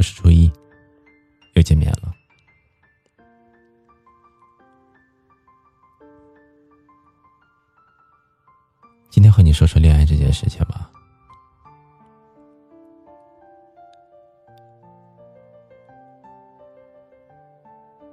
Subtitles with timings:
[0.00, 0.50] 我是初一，
[1.52, 2.10] 又见面了。
[9.10, 10.90] 今天和你说说恋爱这件事情吧。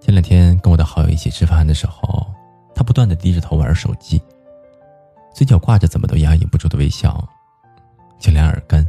[0.01, 2.29] 前两天跟我的好友一起吃饭的时候，
[2.75, 4.21] 他不断的低着头玩手机，
[5.33, 7.25] 嘴角挂着怎么都压抑不住的微笑，
[8.19, 8.85] 就连耳根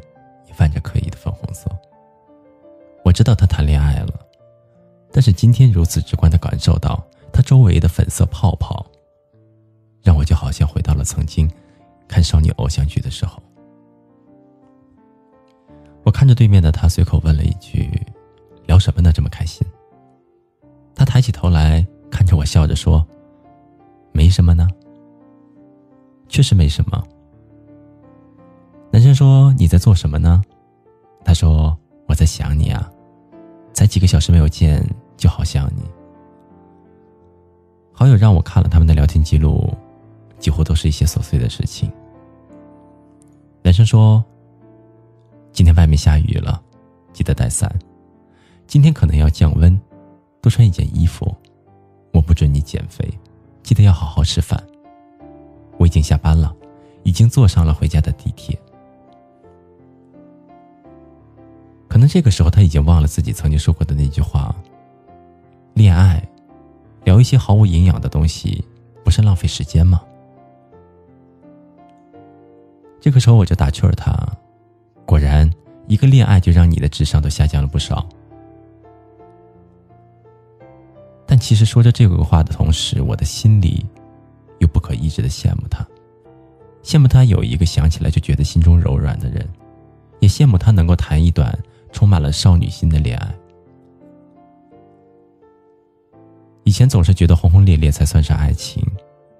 [0.49, 1.71] 也泛着可疑的粉红色。
[3.09, 4.13] 我知道他谈恋爱了，
[5.11, 8.85] 但是今天如此直观的感受到他周围的粉色泡泡，
[10.03, 11.51] 让我就好像回到了曾经
[12.07, 13.43] 看少女偶像剧的时候。
[16.03, 17.91] 我看着对面的他，随口问了一句
[18.69, 19.11] ：“聊什么呢？
[19.11, 19.67] 这么开心？”
[20.95, 23.03] 他抬起头来看着我，笑着说
[24.13, 24.69] ：“没什么呢，
[26.29, 27.03] 确实没什么。”
[28.93, 30.43] 男生说：“你在做什么呢？”
[31.25, 31.75] 他说
[32.07, 32.87] ：“我在想你啊。”
[33.79, 34.85] 才几个小时没有见，
[35.17, 35.85] 就好想你。
[37.93, 39.73] 好友让我看了他们的聊天记录，
[40.41, 41.89] 几乎都是一些琐碎的事情。
[43.63, 44.25] 男生说
[45.55, 46.61] ：“今天外面下雨了，
[47.13, 47.73] 记得带伞。
[48.67, 49.81] 今天可能要降温，
[50.43, 51.33] 多穿一件衣服。
[52.13, 53.09] 我不准你减肥，
[53.63, 54.61] 记得要好好吃饭。
[55.79, 56.53] 我已经下班了，
[57.05, 58.59] 已经坐上了回家的地铁。”
[61.99, 64.55] 可能这个时候他已经忘了自己曾经说过的那句话
[65.75, 66.23] ：“恋爱，
[67.03, 68.65] 聊一些毫无营养的东西，
[69.03, 70.01] 不是浪费时间吗？”
[73.03, 74.17] 这个时候我就打趣儿他
[75.05, 75.53] ：“果然，
[75.89, 78.09] 一个恋爱就让你的智商都下降了不少。”
[81.27, 83.85] 但其实说着这个话的同时，我的心里
[84.61, 85.85] 又不可抑制的羡慕他，
[86.81, 89.45] 羡慕他有一个想起来就觉得心中柔软的人，
[90.21, 91.53] 也羡慕他能够谈一段。
[91.99, 93.35] 充满了少女心的恋爱。
[96.63, 98.87] 以前总是觉得轰轰烈烈才算是爱情，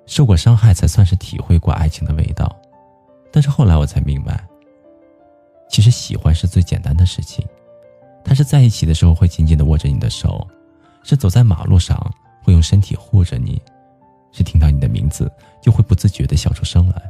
[0.07, 2.51] 受过伤害才算是体会过爱情的味道。
[3.31, 4.45] 但是后来我才明白，
[5.69, 7.47] 其实喜欢是最简单的事情。
[8.25, 10.45] 他是在一起的时候会紧紧的握着你的手，
[11.05, 11.97] 是走在马路上
[12.43, 13.63] 会用身体护着你，
[14.33, 15.31] 是听到你的名字
[15.63, 17.01] 就会不自觉的笑出声来，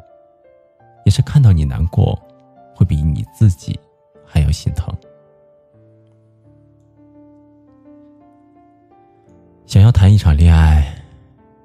[1.06, 2.20] 也是看到你难过，
[2.75, 3.81] 会比你自己
[4.26, 4.94] 还要心疼。
[9.68, 10.82] 想要谈一场恋爱，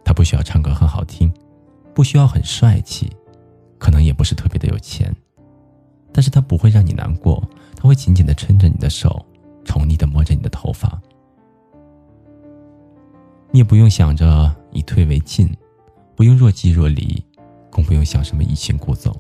[0.04, 1.34] 他不需要唱歌很好听，
[1.96, 3.10] 不需要很帅气，
[3.78, 5.16] 可能也不是特别的有钱，
[6.12, 7.42] 但是他不会让你难过，
[7.78, 9.26] 他会紧紧的撑着你的手，
[9.64, 11.02] 宠溺的摸着你的头发。
[13.52, 15.50] 你也不用想着以退为进，
[16.14, 17.24] 不用若即若离，
[17.72, 19.16] 更不用想什么欲擒故纵。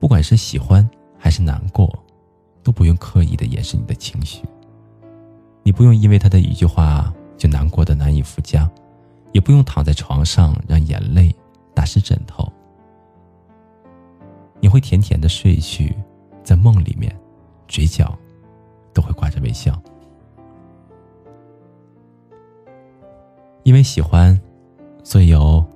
[0.00, 0.88] 不管是喜欢
[1.18, 1.86] 还是难过，
[2.62, 4.42] 都不用刻意的掩饰你的情绪。
[5.62, 7.12] 你不用因为他的一句话。
[7.42, 8.70] 就难过的难以复加，
[9.32, 11.34] 也不用躺在床上让眼泪
[11.74, 12.48] 打湿枕头。
[14.60, 15.92] 你会甜甜的睡去，
[16.44, 17.12] 在梦里面，
[17.66, 18.16] 嘴角
[18.94, 19.76] 都会挂着微笑。
[23.64, 24.40] 因为喜欢，
[25.02, 25.66] 所以有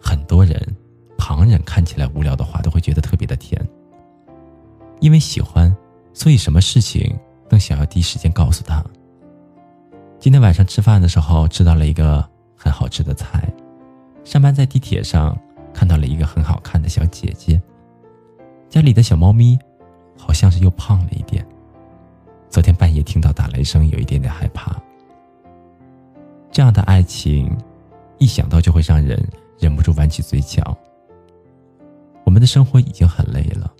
[0.00, 0.58] 很多人，
[1.18, 3.62] 旁人看起来无聊的话都会觉得特别的甜。
[5.00, 5.76] 因为喜欢，
[6.14, 7.14] 所以什么事情
[7.46, 8.82] 都想要第一时间告诉他。
[10.26, 13.48] 今天晚上吃饭的时候吃到了一个很好吃的菜，
[14.24, 15.38] 上班在地铁上
[15.72, 17.62] 看到了一个很好看的小姐姐，
[18.68, 19.56] 家里的小猫咪
[20.18, 21.46] 好像是又胖了一点。
[22.50, 24.74] 昨天半夜听到打雷声，有一点点害怕。
[26.50, 27.56] 这样的爱情，
[28.18, 29.16] 一想到就会让人
[29.60, 30.76] 忍不住弯起嘴角。
[32.24, 33.72] 我们的生活已经很累了，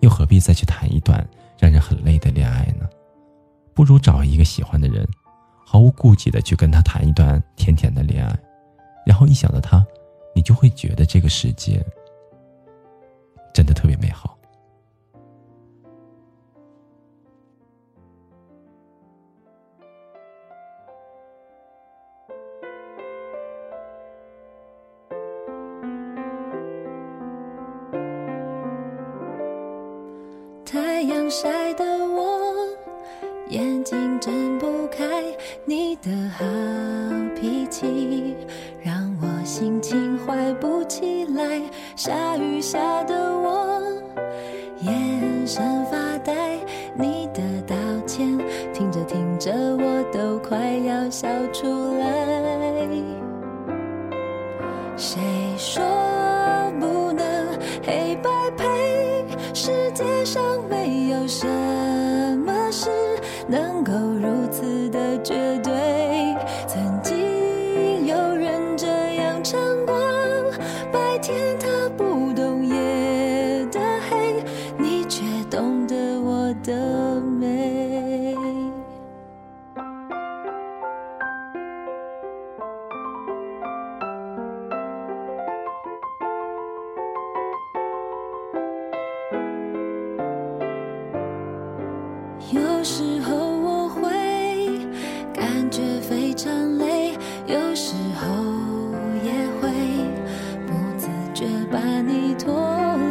[0.00, 1.26] 又何必再去谈一段
[1.58, 2.86] 让人很累的恋爱呢？
[3.72, 5.08] 不如找一个喜欢的人。
[5.68, 8.38] 毫无顾忌的去跟他谈一段甜甜的恋爱，
[9.04, 9.84] 然后一想到他，
[10.32, 11.84] 你就会觉得这个世界
[13.52, 14.38] 真的特别美好。
[30.64, 32.54] 太阳晒的我
[33.48, 33.96] 眼睛
[39.88, 41.62] 情坏不起来，
[41.94, 43.80] 下雨下的我
[44.80, 46.58] 眼神发呆。
[46.96, 48.36] 你的道歉
[48.74, 51.68] 听着听着我都快要笑出
[52.00, 52.88] 来。
[54.96, 55.20] 谁
[55.56, 55.84] 说
[56.80, 57.46] 不能
[57.84, 59.24] 黑白配？
[59.54, 61.46] 世界上没有什
[92.88, 94.00] 时候我会
[95.34, 97.18] 感觉非常累，
[97.48, 98.24] 有时候
[99.24, 99.68] 也会
[100.68, 102.54] 不自觉把你拖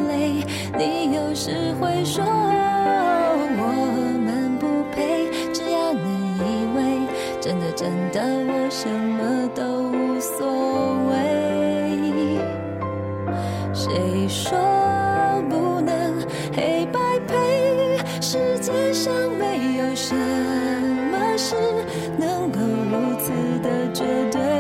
[0.08, 0.42] 累。
[0.78, 3.64] 你有时会说我
[4.26, 6.80] 们不配，只要你以为
[7.42, 10.48] 真的真的我什么都无所
[11.10, 11.14] 谓。
[13.74, 14.75] 谁说？
[18.56, 21.58] 世界上没有什么事
[22.18, 23.30] 能够如此
[23.62, 24.55] 的绝对